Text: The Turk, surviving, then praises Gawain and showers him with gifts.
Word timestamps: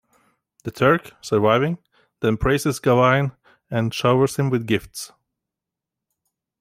The 0.63 0.71
Turk, 0.71 1.11
surviving, 1.21 1.77
then 2.21 2.35
praises 2.35 2.79
Gawain 2.79 3.33
and 3.69 3.93
showers 3.93 4.35
him 4.37 4.49
with 4.49 4.65
gifts. 4.65 5.11